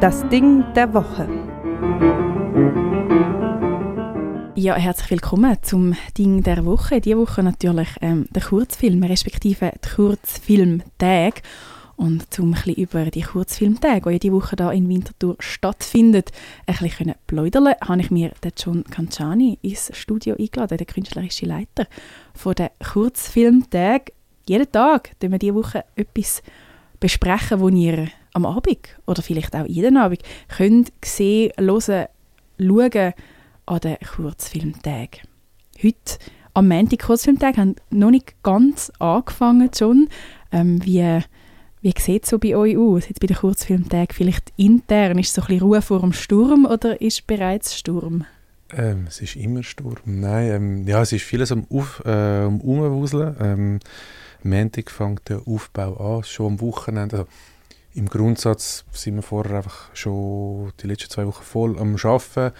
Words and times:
Das 0.00 0.26
Ding 0.30 0.64
der 0.74 0.94
Woche. 0.94 1.28
Ja, 4.54 4.76
herzlich 4.76 5.10
willkommen 5.10 5.58
zum 5.60 5.94
Ding 6.16 6.42
der 6.42 6.64
Woche. 6.64 7.02
Diese 7.02 7.18
Woche 7.18 7.42
natürlich 7.42 7.90
ähm, 8.00 8.26
der 8.30 8.40
Kurzfilm, 8.40 9.02
respektive 9.02 9.72
der 9.72 9.90
Kurzfilmtag. 9.94 11.42
Und 11.96 12.38
um 12.38 12.54
ein 12.54 12.72
über 12.76 13.10
die 13.10 13.20
Kurzfilmtage, 13.20 14.10
die 14.12 14.18
diese 14.20 14.32
Woche 14.32 14.56
hier 14.56 14.72
in 14.72 14.88
Winterthur 14.88 15.36
stattfindet, 15.38 16.32
ein 16.64 16.76
bisschen 16.78 17.14
plaudern 17.26 17.74
habe 17.86 18.00
ich 18.00 18.10
mir 18.10 18.32
den 18.42 18.52
John 18.56 18.84
Canciani 18.84 19.58
ins 19.60 19.94
Studio 19.94 20.34
eingeladen, 20.34 20.78
der 20.78 20.86
künstlerische 20.86 21.44
Leiter 21.44 21.86
von 22.32 22.54
der 22.54 22.72
Kurzfilmtag. 22.90 24.12
Jeden 24.48 24.72
Tag 24.72 25.10
besprechen 25.20 25.32
wir 25.32 25.38
diese 25.38 25.54
Woche 25.54 25.84
etwas 25.94 26.42
besprechen, 26.98 27.60
wo 27.60 27.68
ihr 27.68 28.08
am 28.32 28.46
Abend 28.46 28.96
oder 29.06 29.22
vielleicht 29.22 29.54
auch 29.54 29.66
jeden 29.66 29.96
Abend 29.96 30.22
könnt 30.48 30.92
sehen, 31.04 31.52
hören, 31.58 32.06
schauen 32.58 33.12
an 33.66 33.80
den 33.80 33.96
Kurzfilmtagen. 33.98 35.20
Heute 35.82 36.18
am 36.54 36.68
Montag 36.68 37.00
Kurzfilmtag 37.00 37.56
haben 37.56 37.76
noch 37.90 38.10
nicht 38.10 38.42
ganz 38.42 38.92
angefangen 38.98 39.70
schon. 39.76 40.08
Ähm, 40.52 40.84
wie, 40.84 41.20
wie 41.80 41.94
sieht 41.96 42.24
es 42.24 42.30
so 42.30 42.38
bei 42.38 42.56
euch 42.56 42.76
aus, 42.76 43.08
jetzt 43.08 43.20
bei 43.20 43.28
den 43.28 43.36
Kurzfilmtagen? 43.36 44.14
Vielleicht 44.14 44.52
intern, 44.56 45.18
ist 45.18 45.28
es 45.28 45.34
so 45.34 45.42
ein 45.42 45.46
bisschen 45.46 45.62
Ruhe 45.62 45.82
vor 45.82 46.00
dem 46.00 46.12
Sturm 46.12 46.66
oder 46.66 47.00
ist 47.00 47.26
bereits 47.26 47.76
Sturm? 47.76 48.24
Ähm, 48.72 49.06
es 49.08 49.20
ist 49.20 49.36
immer 49.36 49.62
Sturm. 49.62 49.96
Nein, 50.04 50.50
ähm, 50.50 50.88
ja, 50.88 51.02
es 51.02 51.12
ist 51.12 51.22
vieles 51.22 51.52
am, 51.52 51.66
Auf, 51.70 52.02
äh, 52.04 52.44
am 52.44 52.60
Umwuseln. 52.60 53.36
Ähm, 53.40 53.80
Montag 54.42 54.90
fängt 54.90 55.28
der 55.28 55.42
Aufbau 55.46 56.18
an, 56.18 56.24
schon 56.24 56.46
am 56.46 56.60
Wochenende. 56.60 57.18
Also, 57.18 57.28
Im 57.94 58.08
Grundsatz 58.08 58.84
sind 58.92 59.16
wir 59.16 59.22
vorher 59.22 59.56
einfach 59.56 59.94
schon 59.94 60.72
die 60.80 60.86
letzten 60.86 61.10
zwei 61.10 61.26
Wochen 61.26 61.42
voll 61.42 61.78
am 61.78 61.96
Arbeiten. 61.96 62.54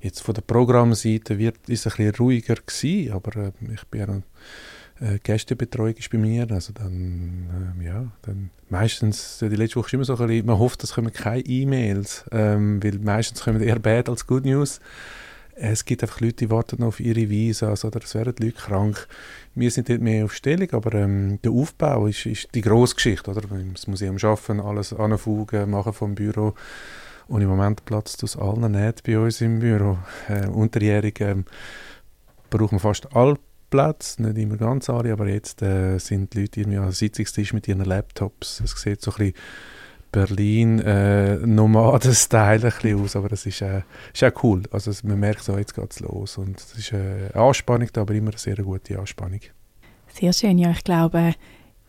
Jetzt 0.00 0.20
von 0.20 0.34
der 0.34 0.42
Programmseite 0.42 1.38
wird 1.38 1.56
es 1.68 1.86
ein 1.86 1.90
bisschen 1.96 2.14
ruhiger 2.14 2.54
gewesen, 2.54 3.12
aber 3.12 3.36
äh, 3.36 3.52
ich 3.74 3.84
bin 3.88 4.00
ja 4.00 4.22
äh, 5.00 5.18
Gästebetreuung 5.18 5.94
ist 5.94 6.10
bei 6.10 6.18
mir, 6.18 6.50
also 6.50 6.72
dann, 6.72 7.76
äh, 7.80 7.84
ja, 7.84 8.12
dann 8.22 8.50
meistens, 8.68 9.38
die 9.40 9.48
letzte 9.48 9.76
Woche 9.76 9.88
ist 9.88 9.94
immer 9.94 10.04
so 10.04 10.16
ein 10.16 10.26
bisschen, 10.26 10.46
man 10.46 10.58
hofft, 10.58 10.84
es 10.84 10.94
kommen 10.94 11.12
keine 11.12 11.40
E-Mails, 11.40 12.24
ähm, 12.30 12.82
weil 12.82 12.98
meistens 13.00 13.42
kommen 13.42 13.60
eher 13.60 13.78
Bad 13.78 14.08
als 14.08 14.26
Good 14.26 14.44
News. 14.44 14.80
Es 15.58 15.86
gibt 15.86 16.02
einfach 16.02 16.20
Leute, 16.20 16.34
die 16.34 16.50
warten 16.50 16.76
noch 16.80 16.88
auf 16.88 17.00
ihre 17.00 17.30
Visas 17.30 17.86
oder 17.86 18.00
es 18.04 18.14
werden 18.14 18.34
Leute 18.38 18.52
krank. 18.52 19.08
Wir 19.54 19.70
sind 19.70 19.88
dort 19.88 20.02
mehr 20.02 20.26
auf 20.26 20.34
Stellung, 20.34 20.70
aber 20.72 20.92
ähm, 20.92 21.40
der 21.42 21.50
Aufbau 21.50 22.06
ist, 22.06 22.26
ist 22.26 22.54
die 22.54 22.60
grosse 22.60 22.94
Geschichte, 22.94 23.30
oder? 23.30 23.40
Das 23.72 23.86
Museum 23.86 24.18
schaffen, 24.18 24.60
alles 24.60 24.92
anfugen, 24.92 25.70
machen 25.70 25.94
vom 25.94 26.14
Büro. 26.14 26.54
Und 27.26 27.40
im 27.40 27.48
Moment 27.48 27.86
platzt 27.86 28.22
aus 28.22 28.36
allen 28.36 28.70
Nähten 28.70 29.00
bei 29.06 29.18
uns 29.18 29.40
im 29.40 29.60
Büro. 29.60 29.96
Äh, 30.28 30.46
unterjährig 30.46 31.22
ähm, 31.22 31.46
brauchen 32.50 32.72
wir 32.72 32.80
fast 32.80 33.16
alle 33.16 33.38
Plätze, 33.70 34.22
nicht 34.22 34.36
immer 34.36 34.58
ganz 34.58 34.90
alle, 34.90 35.10
aber 35.10 35.26
jetzt 35.26 35.62
äh, 35.62 35.96
sind 35.96 36.34
die 36.34 36.42
Leute 36.42 36.60
irgendwie 36.60 36.78
am 36.78 36.92
Sitzungstisch 36.92 37.54
mit 37.54 37.66
ihren 37.66 37.82
Laptops. 37.82 38.60
Es 38.60 38.72
sieht 38.72 39.00
so 39.00 39.10
ein 39.12 39.16
bisschen 39.16 39.34
Berlin 40.12 40.78
äh, 40.80 41.36
Nomaden-Style 41.36 42.72
ein 42.82 42.96
aus, 42.96 43.16
aber 43.16 43.28
das 43.28 43.46
ist, 43.46 43.62
äh, 43.62 43.82
ist 44.12 44.24
auch 44.24 44.42
cool. 44.42 44.62
Also 44.70 44.90
man 45.04 45.20
merkt 45.20 45.42
so, 45.42 45.56
jetzt 45.58 45.74
geht 45.74 45.90
es 45.90 46.00
los 46.00 46.38
und 46.38 46.58
es 46.58 46.74
ist 46.74 46.92
äh, 46.92 47.30
eine 47.34 47.34
Anspannung, 47.34 47.88
aber 47.96 48.14
immer 48.14 48.30
eine 48.30 48.38
sehr 48.38 48.56
gute 48.56 48.98
Anspannung. 48.98 49.40
Sehr 50.08 50.32
schön, 50.32 50.58
ja, 50.58 50.70
ich 50.70 50.84
glaube 50.84 51.34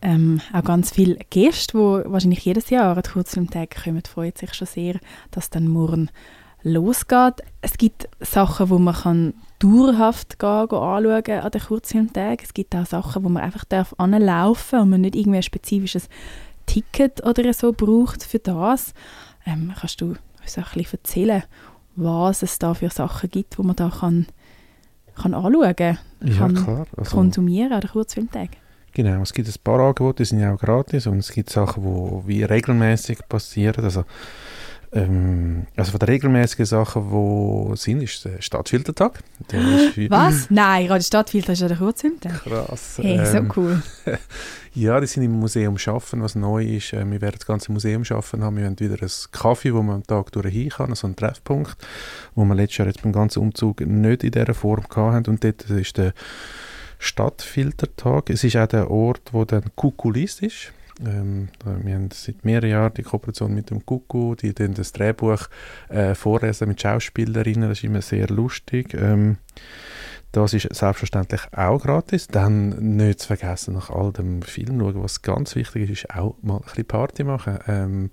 ähm, 0.02 0.42
auch 0.54 0.64
ganz 0.64 0.92
viele 0.92 1.18
Gäste, 1.30 1.74
die 1.78 2.12
wahrscheinlich 2.12 2.46
jedes 2.46 2.70
Jahr 2.70 2.96
an 2.96 3.04
Kurzfilmtag 3.04 3.84
kommen, 3.84 4.04
freuen 4.04 4.34
sich 4.36 4.54
schon 4.54 4.68
sehr, 4.68 5.00
dass 5.32 5.50
dann 5.50 5.68
morgen 5.68 6.10
losgeht. 6.64 7.42
Es 7.62 7.78
gibt 7.78 8.10
Sachen, 8.20 8.70
wo 8.70 8.78
man 8.78 8.96
kann 8.96 9.34
dauerhaft 9.60 10.38
gehen, 10.38 10.68
gehen 10.70 10.80
anschauen 10.80 11.40
an 11.40 11.52
den 11.52 11.62
Kurzfilmtagen. 11.62 12.40
Es 12.44 12.54
gibt 12.54 12.76
auch 12.76 12.86
Sachen, 12.86 13.24
wo 13.24 13.30
man 13.30 13.44
einfach 13.44 13.66
darf 13.66 13.96
anlaufen 13.98 14.80
und 14.80 14.90
man 14.90 15.02
nicht 15.02 15.16
irgendwie 15.16 15.38
ein 15.38 15.44
spezifisches 15.44 16.10
Ticket 16.68 17.26
oder 17.26 17.52
so 17.54 17.74
braucht 17.74 18.24
für 18.24 18.40
das. 18.40 18.94
Ähm, 19.46 19.74
kannst 19.80 20.02
du 20.02 20.16
uns 20.42 20.58
auch 20.58 20.68
ein 20.68 20.84
bisschen 20.84 21.00
erzählen, 21.00 21.44
was 21.96 22.44
es 22.44 22.60
da 22.60 22.76
für 22.76 22.90
Sachen 22.92 23.32
gibt, 23.32 23.58
wo 23.58 23.64
man 23.64 23.76
da 23.76 23.90
kann, 23.90 24.28
kann 25.16 25.34
anschauen 25.34 25.76
kann, 25.76 25.98
ja, 26.22 26.48
klar. 26.50 26.86
Also, 26.96 27.16
konsumieren 27.16 27.74
an 27.74 27.82
den 27.82 27.90
Kurzfilmtagen? 27.90 28.56
Genau, 28.94 29.22
es 29.22 29.34
gibt 29.34 29.48
ein 29.48 29.54
paar 29.64 29.80
Angebote, 29.80 30.24
die 30.24 30.26
sind 30.26 30.40
ja 30.40 30.54
auch 30.54 30.60
gratis 30.60 31.08
und 31.08 31.20
es 31.20 31.32
gibt 31.32 31.50
Sachen, 31.50 31.84
die 31.84 32.28
wie 32.28 32.44
regelmäßig 32.44 33.20
passieren. 33.30 33.84
Also 33.84 34.06
ähm, 34.94 35.68
also 35.76 35.92
von 35.92 36.00
den 36.00 36.10
regelmäßigen 36.10 36.66
Sachen, 36.66 37.10
die 37.10 37.78
sind, 37.78 38.02
ist 38.02 38.24
der 38.24 38.42
Stadtfiltertag. 38.42 39.20
Der 39.52 39.60
ist 39.60 39.98
Was? 40.10 40.50
Nein, 40.50 40.88
gerade 40.88 41.04
Stadtfilter 41.04 41.54
ist 41.54 41.62
ja 41.62 41.68
der 41.68 41.78
Kurzfilmtag. 41.78 42.44
Krass. 42.44 42.98
Hey, 43.02 43.18
ähm, 43.18 43.26
so 43.26 43.60
cool. 43.60 43.84
ja, 44.74 45.00
die 45.02 45.08
sind 45.08 45.24
im 45.24 45.34
Museum 45.34 45.78
schaffen, 45.78 46.22
was 46.22 46.36
neu 46.36 46.64
ist. 46.64 46.94
Äh, 46.94 47.10
wir 47.10 47.20
werden 47.20 47.36
das 47.38 47.46
ganze 47.46 47.72
Museum 47.72 48.06
schaffen 48.06 48.44
haben. 48.44 48.56
Wir 48.56 48.66
haben 48.66 48.80
wieder 48.80 49.02
ein 49.02 49.12
Kaffee, 49.32 49.74
wo 49.74 49.82
man 49.82 49.98
am 49.98 50.08
Tag 50.08 50.32
durch 50.32 50.48
hin 50.48 50.70
kann, 50.70 50.96
so 50.96 51.08
einen 51.08 51.18
Treffpunkt, 51.18 51.76
wo 52.36 52.46
wir 52.46 52.56
letztes 52.56 52.78
Jahr 52.78 52.88
jetzt 52.88 53.04
beim 53.04 53.12
ganzen 53.12 53.40
Umzug 53.40 53.82
nicht 53.82 54.24
in 54.24 54.32
dieser 54.32 54.54
Form 54.54 54.84
hatten. 54.96 55.30
Und 55.30 55.44
dort 55.44 55.70
ist 55.70 55.98
der 55.98 56.14
Stadtfiltertag. 56.98 58.30
Es 58.30 58.46
ist 58.46 58.56
auch 58.56 58.68
der 58.68 58.90
Ort, 58.90 59.34
wo 59.34 59.44
dann 59.44 59.66
Kukulist 59.76 60.42
ist. 60.42 60.72
Ähm, 61.06 61.50
wir 61.64 61.96
haben 61.96 62.10
seit 62.12 62.44
mehreren 62.44 62.70
Jahren 62.70 62.94
die 62.94 63.04
Kooperation 63.04 63.54
mit 63.54 63.70
dem 63.70 63.86
Kuku, 63.86 64.36
die 64.36 64.54
dann 64.54 64.74
das 64.74 64.92
Drehbuch 64.92 65.48
äh, 65.90 66.16
vorlesen 66.16 66.68
mit 66.70 66.82
Schauspielerinnen, 66.82 67.70
das 67.70 67.80
ist 67.80 67.84
immer 67.84 68.02
sehr 68.02 68.28
lustig. 68.28 68.94
Ähm, 68.94 69.38
das 70.32 70.54
ist 70.54 70.74
selbstverständlich 70.76 71.42
auch 71.54 71.80
gratis. 71.80 72.28
Dann 72.28 72.96
nicht 72.98 73.22
zu 73.22 73.28
vergessen, 73.28 73.74
nach 73.74 73.90
all 73.90 74.12
dem 74.12 74.42
Film 74.42 74.80
schauen, 74.80 75.02
was 75.02 75.22
ganz 75.22 75.56
wichtig 75.56 75.90
ist, 75.90 76.04
ist 76.04 76.16
auch 76.16 76.36
mal 76.42 76.58
ein 76.58 76.64
bisschen 76.64 76.86
Party 76.86 77.24
machen. 77.24 77.60
Ähm, 77.68 78.10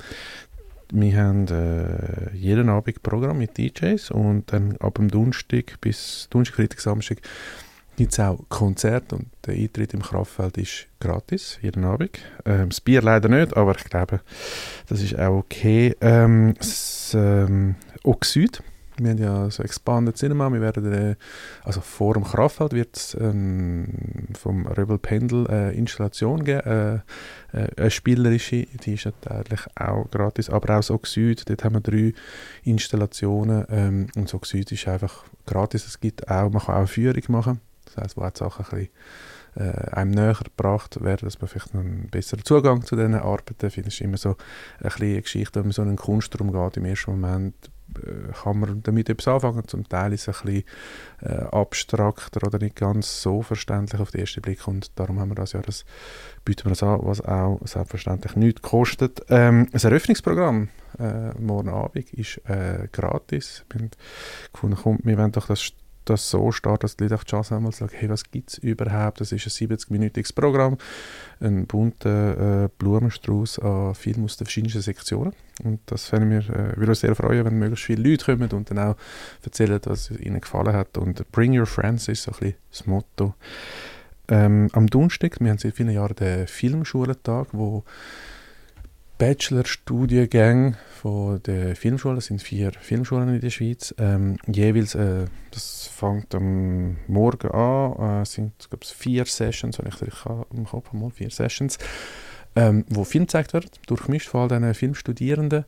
wir 0.93 1.16
haben 1.16 1.49
äh, 1.49 2.34
jeden 2.37 2.69
Abend 2.69 3.03
Programm 3.03 3.39
mit 3.39 3.59
DJs 3.59 4.11
und 4.11 4.53
dann 4.53 4.77
ab 4.78 4.95
dem 4.97 5.11
Donnerstag 5.11 5.81
bis 5.81 6.28
Donnerstag, 6.31 6.56
Freitag, 6.56 6.81
Samstag 6.81 7.19
gibt 7.97 8.12
es 8.12 8.21
auch 8.21 8.38
Konzerte 8.49 9.16
und 9.16 9.27
der 9.47 9.55
Eintritt 9.55 9.94
im 9.94 10.03
Kraftfeld 10.03 10.59
ist 10.59 10.87
gratis, 11.00 11.59
jeden 11.62 11.84
Abend. 11.84 12.19
Ähm, 12.44 12.69
das 12.69 12.81
Bier 12.81 13.03
leider 13.03 13.28
nicht, 13.28 13.56
aber 13.56 13.77
ich 13.77 13.84
glaube, 13.84 14.21
das 14.88 15.03
ist 15.03 15.19
auch 15.19 15.38
okay. 15.38 15.94
Ähm, 16.00 16.54
das 16.59 17.12
ähm, 17.15 17.77
Oxyd, 18.03 18.62
wir 18.97 19.10
haben 19.10 19.19
ja 19.19 19.50
so 19.50 19.62
Expanded 19.62 20.16
Cinema, 20.16 20.53
wir 20.53 20.60
werden, 20.60 20.93
äh, 20.93 21.16
also 21.62 21.81
vor 21.81 22.15
dem 22.15 22.25
Kraftfeld 22.25 22.72
wird 22.72 22.97
es 22.97 23.16
ähm, 23.21 23.88
vom 24.38 24.66
Rebel 24.66 24.99
Pendel 24.99 25.47
äh, 25.49 25.77
Installation 25.77 26.44
geben, 26.44 26.60
äh, 26.60 26.94
äh, 27.53 27.69
eine 27.77 27.91
spielerische, 27.91 28.66
die 28.84 28.94
ist 28.94 29.06
natürlich 29.06 29.66
auch 29.77 30.10
gratis, 30.10 30.49
aber 30.49 30.75
auch 30.75 30.78
das 30.78 30.91
Oxyd, 30.91 31.49
dort 31.49 31.65
haben 31.65 31.75
wir 31.75 31.81
drei 31.81 32.15
Installationen. 32.65 33.65
Ähm, 33.69 34.06
und 34.15 34.25
das 34.25 34.34
Oxyd 34.34 34.71
ist 34.72 34.87
einfach 34.88 35.25
gratis, 35.47 35.87
es 35.87 36.00
gibt 36.00 36.28
auch, 36.28 36.50
man 36.50 36.62
kann 36.62 36.75
auch 36.75 36.78
eine 36.78 36.87
Führung 36.87 37.22
machen 37.28 37.60
das 37.94 38.05
heisst, 38.05 38.16
wo 38.16 38.22
auch 38.22 38.59
ein 38.59 38.65
bisschen, 38.65 38.88
äh, 39.56 39.91
einem 39.93 40.10
näher 40.10 40.37
gebracht 40.43 41.03
werden, 41.03 41.27
dass 41.27 41.41
man 41.41 41.49
vielleicht 41.49 41.75
einen 41.75 42.09
besseren 42.10 42.44
Zugang 42.44 42.84
zu 42.84 42.97
diesen 42.97 43.15
Arbeiten 43.15 43.71
findet. 43.71 43.93
Es 43.93 43.94
ist 43.94 44.00
immer 44.00 44.16
so 44.16 44.37
ein 44.81 44.91
eine 44.91 45.22
Geschichte, 45.22 45.60
wenn 45.60 45.66
man 45.66 45.72
so 45.72 45.82
einen 45.82 45.97
Kunstraum 45.97 46.53
geht, 46.53 46.77
im 46.77 46.84
ersten 46.84 47.12
Moment 47.12 47.54
äh, 47.97 48.33
kann 48.33 48.59
man 48.59 48.83
damit 48.83 49.09
etwas 49.09 49.28
anfangen. 49.28 49.69
Zum 49.69 49.88
Teil 49.88 50.12
ist 50.12 50.28
es 50.28 50.41
ein 50.41 50.47
bisschen 50.47 50.65
äh, 51.21 51.44
abstrakter 51.44 52.47
oder 52.47 52.59
nicht 52.59 52.77
ganz 52.77 53.22
so 53.22 53.43
verständlich 53.43 54.00
auf 54.00 54.10
den 54.10 54.22
ersten 54.22 54.43
Blick 54.43 54.66
und 54.66 54.99
darum 54.99 55.21
haben 55.21 55.31
wir 55.31 55.37
das 55.37 55.53
ja, 55.53 55.60
das 55.60 55.84
bieten 56.44 56.65
wir 56.65 56.71
das 56.71 56.83
an, 56.83 57.00
was 57.03 57.21
auch 57.21 57.60
selbstverständlich 57.65 58.37
nichts 58.37 58.62
kostet. 58.62 59.25
Ähm, 59.28 59.69
das 59.72 59.84
Eröffnungsprogramm 59.84 60.69
äh, 60.99 61.31
morgen 61.38 61.68
Abend 61.68 62.13
ist 62.13 62.39
äh, 62.48 62.89
gratis. 62.91 63.65
Wir 63.71 63.83
haben 63.83 63.91
gefunden, 64.53 64.78
komm, 64.83 64.98
wir 65.03 65.18
wollen 65.18 65.33
doch 65.33 65.47
das 65.47 65.72
das 66.04 66.30
so 66.30 66.53
steht, 66.53 66.83
dass 66.83 66.97
die 66.97 67.04
Leute 67.04 67.15
auf 67.15 67.24
die 67.24 67.30
Chance 67.30 67.54
haben, 67.54 67.71
sagen, 67.72 67.92
hey, 67.95 68.09
was 68.09 68.30
gibt 68.30 68.51
es 68.51 68.59
überhaupt? 68.59 69.21
Das 69.21 69.33
ist 69.33 69.47
ein 69.47 69.68
70-minütiges 69.68 70.34
Programm, 70.34 70.78
ein 71.41 71.66
bunter 71.66 72.65
äh, 72.65 72.68
Blumenstrauß 72.78 73.59
an 73.60 73.95
Filmen 73.95 74.24
aus 74.24 74.36
den 74.36 74.47
verschiedensten 74.47 74.83
Sektionen. 74.83 75.33
Und 75.62 75.80
das 75.86 76.06
fänden 76.06 76.30
wir, 76.30 76.39
äh, 76.51 76.77
würde 76.77 76.92
uns 76.92 77.01
sehr 77.01 77.15
freuen, 77.15 77.45
wenn 77.45 77.59
möglichst 77.59 77.86
viele 77.86 78.09
Leute 78.09 78.24
kommen 78.24 78.51
und 78.51 78.71
dann 78.71 78.78
auch 78.78 78.97
erzählen, 79.42 79.80
was 79.84 80.10
ihnen 80.10 80.41
gefallen 80.41 80.74
hat. 80.74 80.98
Und 80.98 81.30
Bring 81.33 81.59
Your 81.59 81.66
Friends 81.66 82.09
ist 82.09 82.24
so 82.24 82.33
ein 82.33 82.39
bisschen 82.39 82.56
das 82.71 82.86
Motto. 82.86 83.34
Ähm, 84.28 84.68
am 84.72 84.86
Donnerstag, 84.86 85.39
wir 85.41 85.51
haben 85.51 85.59
seit 85.59 85.74
vielen 85.74 85.91
Jahren 85.91 86.16
den 86.16 86.47
Filmschulentag, 86.47 87.48
wo 87.53 87.84
Bachelor-Studiengänge 89.19 90.77
von 91.01 91.41
der 91.43 91.77
Filmschule, 91.77 92.19
es 92.19 92.27
sind 92.27 92.43
vier 92.43 92.72
Filmschulen 92.72 93.34
in 93.34 93.41
der 93.41 93.51
Schweiz, 93.51 93.95
ähm, 93.99 94.39
jeweils, 94.47 94.95
äh, 94.95 95.27
das 95.53 95.87
fängt 95.87 96.34
am 96.34 96.97
Morgen 97.07 97.51
an, 97.51 98.22
äh, 98.22 98.25
sind 98.25 98.53
glaube 98.69 98.84
vier 98.84 99.25
Sessions, 99.25 99.78
wenn 99.78 99.87
ich 99.87 99.95
es 99.95 100.27
im 100.53 100.65
Kopf 100.65 100.93
habe, 100.93 101.11
vier 101.11 101.31
Sessions, 101.31 101.78
ähm, 102.57 102.84
wo 102.89 103.05
Film 103.05 103.25
gezeigt 103.25 103.53
wird, 103.53 103.81
durchmischt 103.87 104.28
von 104.28 104.43
all 104.43 104.49
diesen 104.49 104.75
Filmstudierenden. 104.75 105.65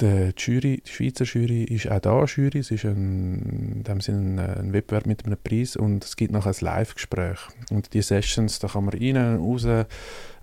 Die, 0.00 0.32
Jury, 0.36 0.82
die 0.84 0.90
Schweizer 0.90 1.24
Jury 1.24 1.64
ist 1.64 1.90
auch 1.90 2.00
da 2.00 2.18
eine 2.18 2.26
Jury. 2.26 2.58
Es 2.58 2.70
ist 2.70 2.84
ein, 2.84 3.76
in 3.76 3.84
dem 3.84 4.00
Sinne 4.00 4.56
ein 4.58 4.72
Wettbewerb 4.72 5.06
mit 5.06 5.24
einem 5.24 5.38
Preis 5.42 5.76
und 5.76 6.04
es 6.04 6.16
gibt 6.16 6.32
noch 6.32 6.46
ein 6.46 6.54
Live-Gespräch. 6.58 7.38
Und 7.70 7.94
die 7.94 8.02
Sessions, 8.02 8.58
da 8.58 8.68
kann 8.68 8.84
man 8.84 8.94
rein, 8.94 9.16
raus, 9.16 9.64
äh, 9.64 9.84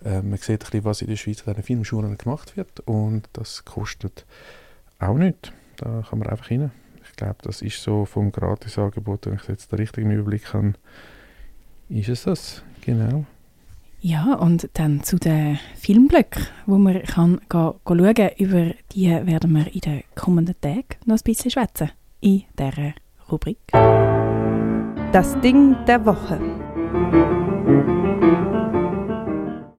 man 0.03 0.37
sieht 0.37 0.49
ein 0.49 0.57
bisschen, 0.59 0.85
was 0.85 1.01
in 1.01 1.07
der 1.07 1.15
Schweiz 1.15 1.47
an 1.47 1.53
den 1.53 1.63
Filmschulen 1.63 2.17
gemacht 2.17 2.57
wird 2.57 2.79
und 2.81 3.29
das 3.33 3.63
kostet 3.65 4.25
auch 4.99 5.17
nichts. 5.17 5.51
Da 5.77 6.03
kann 6.09 6.19
man 6.19 6.29
einfach 6.29 6.49
rein. 6.49 6.71
Ich 7.05 7.15
glaube, 7.15 7.37
das 7.43 7.61
ist 7.61 7.81
so 7.81 8.05
vom 8.05 8.31
Gratisangebot, 8.31 9.27
wenn 9.27 9.35
ich 9.35 9.47
jetzt 9.47 9.71
den 9.71 9.79
richtigen 9.79 10.11
Überblick 10.11 10.53
habe, 10.53 10.73
ist 11.89 12.09
es 12.09 12.23
das, 12.23 12.63
genau. 12.81 13.25
Ja, 14.05 14.33
und 14.33 14.69
dann 14.73 15.01
zu 15.01 15.15
den 15.15 15.57
Filmblöcken, 15.75 16.45
wo 16.65 16.77
man 16.77 17.03
kann 17.03 17.39
gehen, 17.47 17.73
schauen 17.87 18.13
kann. 18.13 18.29
Über 18.37 18.73
die 18.91 19.09
werden 19.09 19.53
wir 19.53 19.73
in 19.73 19.79
den 19.79 20.03
kommenden 20.13 20.59
Tagen 20.59 20.83
noch 21.05 21.15
ein 21.15 21.21
bisschen 21.23 21.51
schwätzen. 21.51 21.89
In 22.19 22.43
dieser 22.59 22.95
Rubrik. 23.31 23.59
Das 25.13 25.39
Ding 25.39 25.77
der 25.87 26.05
Woche. 26.05 26.37